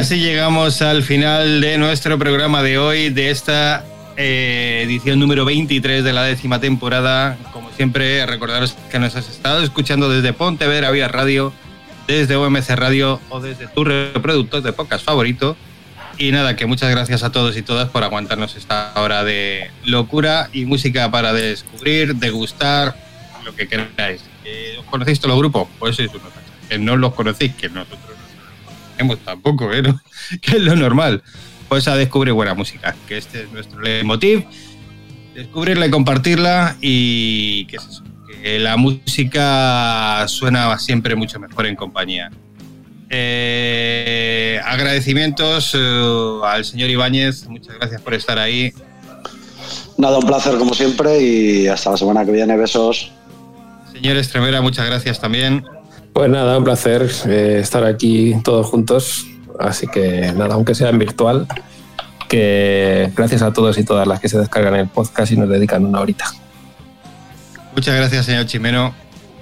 [0.00, 3.84] Así llegamos al final de nuestro programa de hoy, de esta
[4.16, 7.36] eh, edición número 23 de la décima temporada.
[7.52, 11.52] Como siempre, recordaros que nos has estado escuchando desde Pontevedra Vía Radio,
[12.06, 15.54] desde OMC Radio o desde tu reproductor de podcast favorito.
[16.16, 20.48] Y nada, que muchas gracias a todos y todas por aguantarnos esta hora de locura
[20.54, 22.96] y música para descubrir, degustar,
[23.44, 24.22] lo que queráis.
[24.46, 25.68] Eh, ¿Os conocéis todos los grupos?
[25.78, 26.32] Pues sois unos
[26.70, 28.09] que no los conocéis, que nosotros
[29.24, 29.82] tampoco, ¿eh?
[30.40, 31.22] Que es lo normal.
[31.68, 34.44] Pues a descubrir buena música, que este es nuestro leitmotiv.
[35.34, 41.76] Descubrirla y compartirla y que es eso, que la música suena siempre mucho mejor en
[41.76, 42.30] compañía.
[43.08, 48.72] Eh, agradecimientos eh, al señor Ibáñez, muchas gracias por estar ahí.
[49.96, 52.56] Nada, un placer como siempre y hasta la semana que viene.
[52.56, 53.12] Besos.
[53.92, 55.64] Señor Estremera, muchas gracias también.
[56.12, 59.26] Pues nada, un placer eh, estar aquí todos juntos.
[59.58, 61.46] Así que nada, aunque sea en virtual,
[62.28, 65.84] que gracias a todos y todas las que se descargan el podcast y nos dedican
[65.84, 66.26] una horita.
[67.74, 68.94] Muchas gracias, señor Chimeno.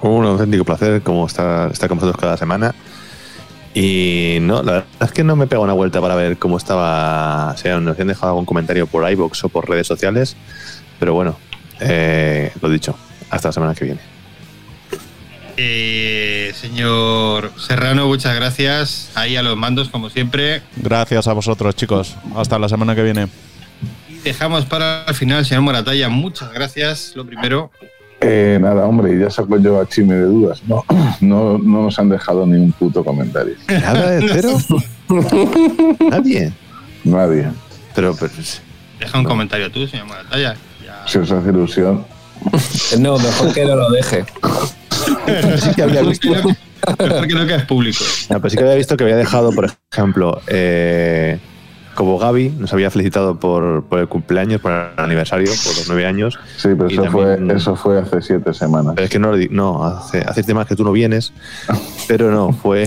[0.02, 2.74] Un auténtico placer como estar, estar con vosotros cada semana.
[3.74, 7.54] Y no, la verdad es que no me pego una vuelta para ver cómo estaba.
[7.56, 10.36] Si nos han dejado algún comentario por iBox o por redes sociales.
[10.98, 11.36] Pero bueno,
[11.80, 12.96] eh, lo dicho,
[13.30, 14.17] hasta la semana que viene.
[15.60, 19.10] Eh, señor Serrano, muchas gracias.
[19.16, 20.62] Ahí a los mandos, como siempre.
[20.76, 22.14] Gracias a vosotros, chicos.
[22.36, 23.26] Hasta la semana que viene.
[24.08, 26.08] Y dejamos para el final, señor Moratalla.
[26.08, 27.72] Muchas gracias, lo primero.
[28.20, 30.62] Eh, nada, hombre, ya saco yo a Chime de dudas.
[30.68, 30.84] No,
[31.20, 33.56] no, no nos han dejado ni un puto comentario.
[33.68, 34.58] ¿Nada de cero?
[36.08, 36.52] Nadie.
[37.02, 37.48] Nadie.
[37.96, 38.32] Pero, pero
[39.00, 40.54] Deja un comentario tú, señor Moratalla.
[40.86, 41.02] Ya.
[41.08, 42.06] Si os hace ilusión.
[43.00, 44.24] No, mejor que no lo deje.
[45.58, 46.28] sí que había visto.
[46.30, 48.04] Mejor que no quede público.
[48.30, 51.38] No, pero sí que había visto que había dejado, por ejemplo, eh,
[51.94, 56.06] como Gaby nos había felicitado por, por el cumpleaños, por el aniversario, por los nueve
[56.06, 56.38] años.
[56.56, 58.92] Sí, pero eso, también- fue, eso fue hace siete semanas.
[58.94, 61.32] Pero es que no, no hace, hace temas que tú no vienes,
[62.08, 62.86] pero no, fue,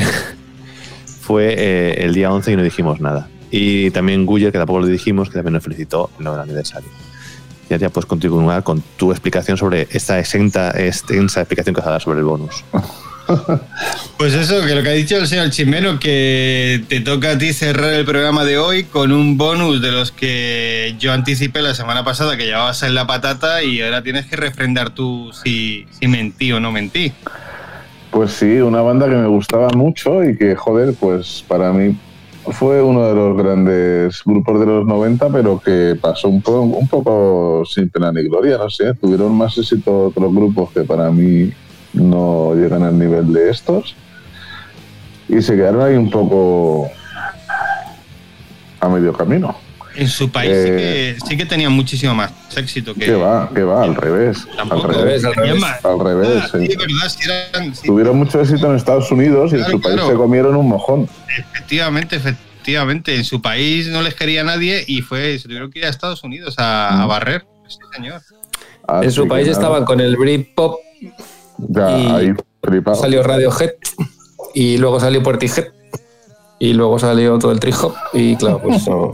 [1.21, 3.27] fue eh, el día 11 y no dijimos nada.
[3.51, 6.89] Y también Guyer, que tampoco lo dijimos, que también nos felicitó en del aniversario.
[7.71, 11.91] Ya, ya puedes continuar con tu explicación sobre esta exenta, extensa explicación que vas a
[11.91, 12.65] dar sobre el bonus.
[14.17, 17.53] Pues eso, que lo que ha dicho el señor Chimeno, que te toca a ti
[17.53, 22.03] cerrar el programa de hoy con un bonus de los que yo anticipé la semana
[22.03, 26.51] pasada que llevabas en la patata y ahora tienes que refrendar tú si, si mentí
[26.51, 27.13] o no mentí.
[28.09, 31.95] Pues sí, una banda que me gustaba mucho y que, joder, pues para mí
[32.51, 36.87] fue uno de los grandes grupos de los 90, pero que pasó un, po- un
[36.87, 38.93] poco sin pena ni gloria, no sé.
[38.95, 41.51] Tuvieron más éxito otros grupos que para mí
[41.93, 43.95] no llegan al nivel de estos.
[45.29, 46.87] Y se quedaron ahí un poco
[48.79, 49.55] a medio camino.
[49.95, 53.01] En su país sí, Eh, que, sí que tenían muchísimo más éxito que...
[53.05, 54.47] Que va, que va, al revés.
[54.55, 55.25] Tampoco, al revés.
[55.25, 55.59] al revés.
[55.59, 55.83] más.
[55.85, 56.67] Al revés, Ah, sí.
[56.67, 59.95] sí, verdad, sí eran- sí, Tuvieron mucho éxito en Estados Unidos y en su país
[59.95, 60.09] claro.
[60.09, 61.09] se comieron un mojón.
[61.37, 63.15] Efectivamente, efectivamente.
[63.15, 66.23] En su país no les quería nadie y fue se tuvieron que ir a Estados
[66.23, 67.45] Unidos a, a barrer.
[67.67, 68.21] Sí, señor.
[68.87, 70.79] Así En su país nada, estaban con el Britpop,
[71.57, 72.33] Ya, y ahí
[72.63, 72.95] flipado.
[73.01, 73.71] salió Radiohead
[74.53, 75.67] y luego salió Portishead
[76.59, 79.11] y luego salió todo el trip hop y claro, pues no.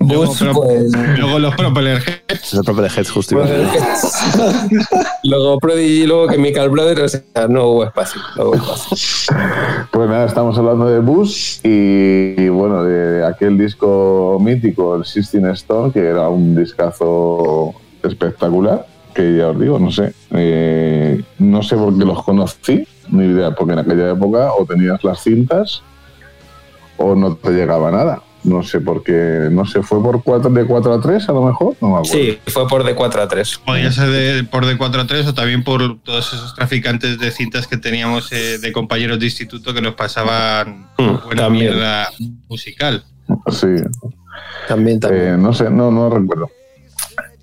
[0.00, 2.60] Luego, Bus, pero- pues, luego los Propeller Heads.
[2.64, 3.36] Propio de Heads justo.
[5.24, 8.20] luego Prodigy y luego Chemical Brothers, o sea, no hubo espacio.
[8.36, 9.36] No hubo espacio.
[9.92, 15.52] Pues nada, estamos hablando de Bus y, y, bueno, de aquel disco mítico, el Sistine
[15.52, 21.76] Stone, que era un discazo espectacular, que ya os digo, no sé, eh, no sé
[21.76, 25.82] por qué los conocí, ni idea, porque en aquella época o tenías las cintas
[26.96, 28.20] o no te llegaba nada.
[28.46, 31.42] No sé por qué, no sé, fue por 4 de 4 a 3 a lo
[31.42, 32.12] mejor, no me acuerdo.
[32.12, 33.58] Sí, fue por de 4 a 3.
[33.58, 37.66] Podría ser de- por D4 a 3 o también por todos esos traficantes de cintas
[37.66, 41.72] que teníamos eh, de compañeros de instituto que nos pasaban Mm, buena también.
[41.74, 42.08] mierda
[42.48, 43.04] musical.
[43.50, 43.66] Sí,
[44.68, 45.26] También, también.
[45.34, 46.48] Eh, no sé, no, no recuerdo.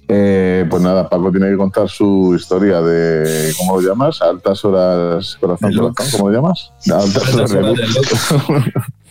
[0.07, 4.21] Eh, pues nada, Paco tiene que contar su historia de, ¿cómo lo llamas?
[4.21, 6.71] Altas horas, corazón, De corazón, ¿cómo lo llamas?
[6.91, 7.79] A altas horas de luz.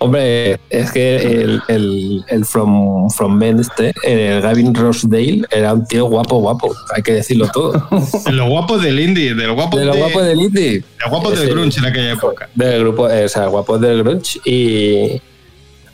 [0.00, 5.86] Hombre, es que el, el, el From, from Men este, el Gavin Rossdale, era un
[5.86, 7.72] tío guapo, guapo, hay que decirlo todo.
[8.24, 10.70] De los guapos del indie, de los guapos, De guapos del indie.
[10.70, 12.48] de los guapos del grunge en aquella época.
[12.54, 15.20] Del grupo, eh, o sea, guapos del grunge y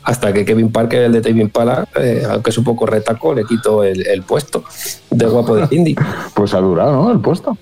[0.03, 3.43] hasta que Kevin Parker, el de Tame Impala, eh, aunque es un poco retaco, le
[3.43, 4.63] quitó el, el puesto
[5.09, 5.95] de guapo del indie.
[6.35, 7.11] Pues ha durado, ¿no?
[7.11, 7.57] El puesto.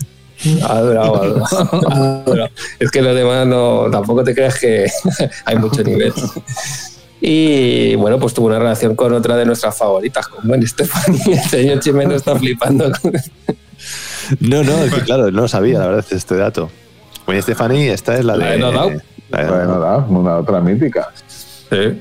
[0.67, 2.49] Ha durado, ha durado, ha durado.
[2.79, 4.87] Es que los demás no, tampoco te creas que
[5.45, 6.13] hay mucho nivel.
[7.21, 11.19] Y bueno, pues tuvo una relación con otra de nuestras favoritas, con Gwen Stefani.
[11.33, 12.91] El señor Chimeno está flipando.
[13.01, 13.13] con-
[14.41, 16.69] No, no, es que claro, no lo sabía, la verdad, este dato.
[17.25, 18.51] Oye, Stephanie, esta es la La de.
[18.53, 19.01] de No Doubt.
[19.29, 21.09] la de- una otra mítica.
[21.27, 21.97] Sí.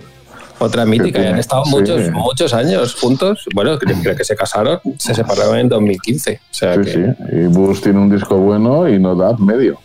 [0.63, 1.71] Otra mítica, y han estado Sí.
[1.71, 3.45] muchos, muchos años juntos.
[3.55, 6.41] Bueno, creo, creo que se casaron, se separaron en 2015.
[6.51, 7.01] O sea Sí, que, sí.
[7.33, 9.79] Y Bush tiene un disco bueno y no da medio.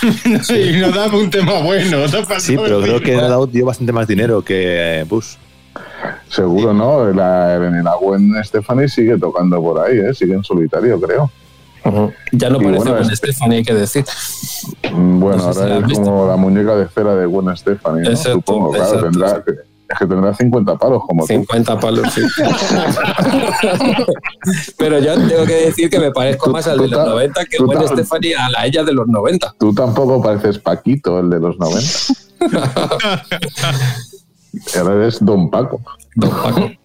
[0.02, 1.98] y no dame un tema bueno.
[2.06, 5.34] no Sí, pero creo que No Doubt dio bastante más dinero que eh, Bush.
[6.28, 7.12] Seguro, ¿no?
[7.12, 10.14] La, la Gwen Stefani sigue tocando por ahí, ¿eh?
[10.14, 11.30] Sigue en solitario, creo.
[12.32, 14.04] Ya no Y parece bueno, Gwen Stefani, hay que decir.
[14.92, 16.04] Mm, Bueno, No sé si ahora es visto.
[16.04, 18.10] como la muñeca de cera de Gwen Stefani, ¿no?
[18.10, 19.02] Exacto, Supongo, claro.
[19.02, 19.44] Tendrá,
[19.90, 21.26] es que tendrá 50 palos como tú.
[21.28, 22.20] 50 palos, sí.
[24.78, 27.44] Pero yo tengo que decir que me parezco Tú- más al de los ta- 90
[27.46, 29.54] que Gwen Stefani a la ella de los 90.
[29.58, 31.88] Tú tampoco pareces Paquito, el de los 90.
[34.78, 35.80] Ahora eres Don Paco.
[36.14, 36.70] Don Paco.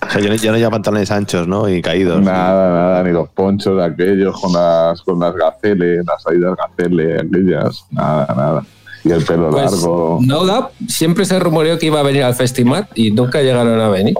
[0.00, 1.68] O sea, ya no, ya pantalones anchos, ¿no?
[1.68, 2.22] Y caídos.
[2.22, 7.84] Nada, nada, ni los ponchos aquellos con las, con las gaceles, las salidas gaceles aquellas.
[7.90, 8.64] Nada, nada.
[9.04, 10.18] Y el pelo Pues, largo.
[10.22, 13.88] No Doubt siempre se rumoreó que iba a venir al festival y nunca llegaron a
[13.88, 14.14] venir.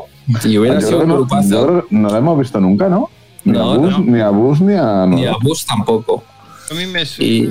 [0.45, 1.67] Y hubiera Yo sido un no, grupazo.
[1.89, 3.09] que no la hemos visto nunca, ¿no?
[3.45, 3.99] Ni, No, a, Bush, no.
[4.01, 5.07] ni a Bush ni a.
[5.07, 6.23] Ni a Bush tampoco.
[6.71, 7.31] A mí me suena.
[7.33, 7.51] Y,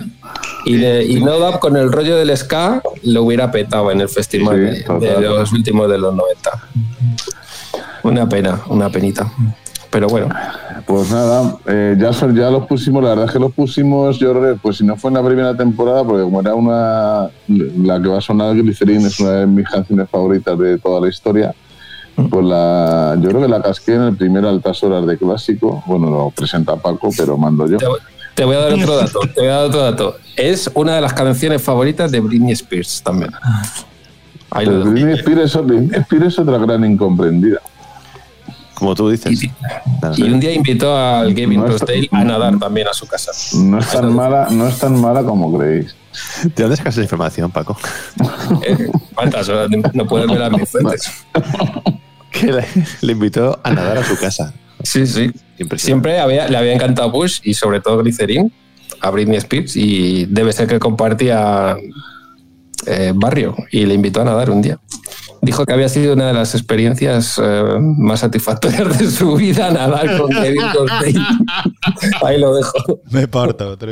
[0.65, 4.09] y, de- y No Doubt con el rollo del ska lo hubiera petado en el
[4.09, 6.51] festival Sí, de- los últimos de los 90.
[8.03, 9.31] Una pena, una penita.
[9.89, 10.27] Pero bueno,
[10.85, 14.59] Pues nada, eh, ya los pusimos, la verdad es que los pusimos, yo creo que,
[14.59, 18.17] pues si no fue en la primera temporada, porque como era una, la que va
[18.17, 21.53] a sonar Glycerin es una de mis canciones favoritas de toda la historia,
[22.29, 26.09] pues la, yo creo que la casqué en el primer Altas Horas de Clásico, bueno,
[26.09, 27.77] lo presenta Paco, pero mando yo.
[28.33, 29.19] te, voy- a dar otro dato.
[29.33, 30.15] Te voy a dar otro dato.
[30.35, 33.31] Es una de las canciones favoritas de Britney Spears también.
[34.51, 35.55] Britney Spears
[36.27, 37.59] es otra gran incomprendida.
[38.77, 39.41] Como tú dices.
[40.17, 41.75] Y un día invitó al Gavin No
[42.11, 43.31] a nadar también a su casa.
[43.55, 45.95] No es tan mala, no es tan mala como creéis.
[46.43, 47.75] ¿De dónde sacas esa información, Paco?
[48.63, 49.69] Eh, ¿Cuántas horas?
[49.93, 51.11] No puedes ver a mis fuentes.
[52.29, 52.67] Que le,
[53.01, 54.53] le invitó a nadar a su casa.
[54.83, 55.31] Sí, sí.
[55.77, 58.53] Siempre había, le había encantado Bush y sobre todo Glycerin
[59.01, 61.77] a Britney Spears y debe ser que compartía
[62.85, 64.77] eh, barrio y le invitó a nadar un día.
[65.41, 70.17] Dijo que había sido una de las experiencias eh, más satisfactorias de su vida nadar
[70.17, 71.15] con Kevin Costner.
[72.25, 73.01] Ahí lo dejo.
[73.11, 73.91] Me parto otro.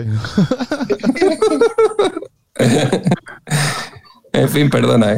[4.34, 5.14] En fin, perdona.
[5.14, 5.18] ¿eh?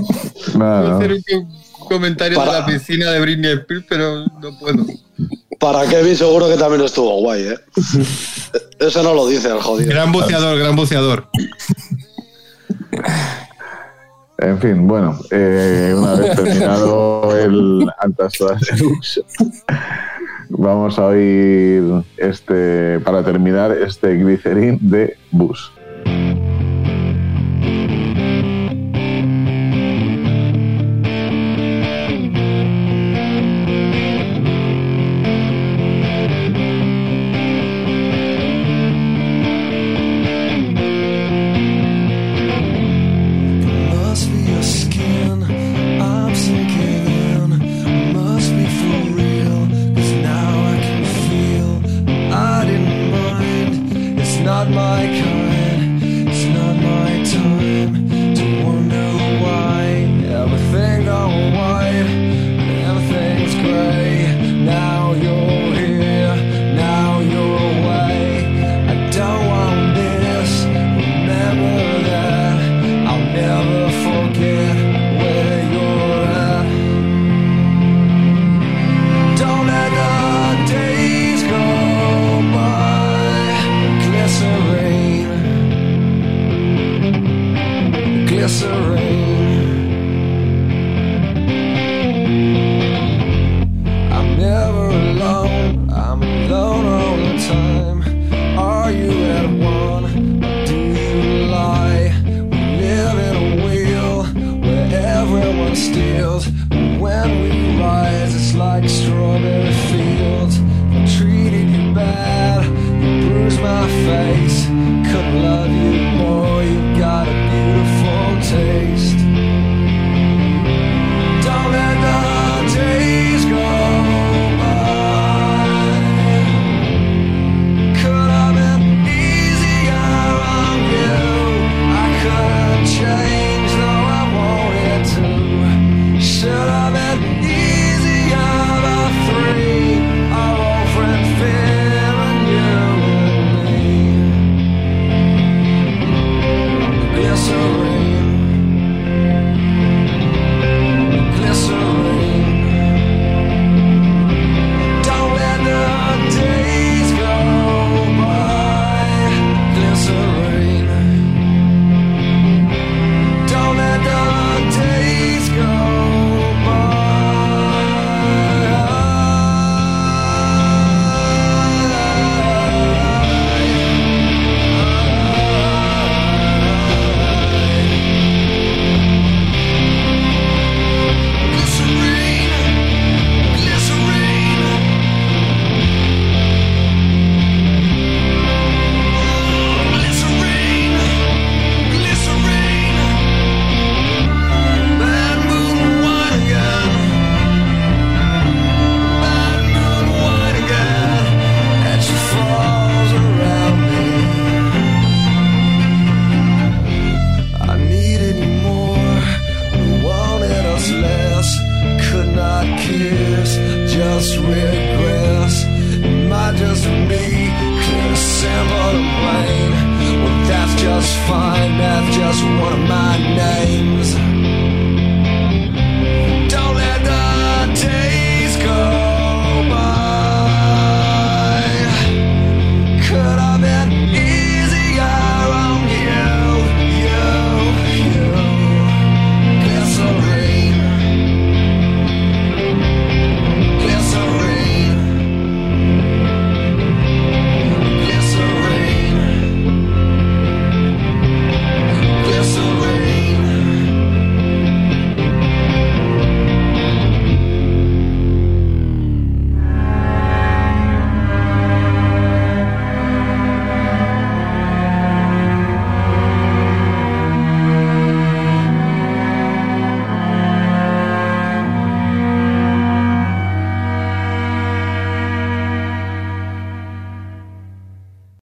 [0.55, 0.97] No.
[0.97, 4.85] hacer un co- comentario Para- de la piscina de Britney Spears, pero no puedo.
[5.59, 7.59] Para Kevin seguro que también estuvo guay, ¿eh?
[8.79, 9.89] Eso no lo dice el jodido.
[9.89, 11.29] Gran buceador, gran buceador.
[14.39, 19.23] En fin, bueno, eh, una vez terminado el Altas Horas de Lux,
[20.49, 21.83] vamos a oír
[22.17, 25.71] este, para terminar, este glicerín de Bus.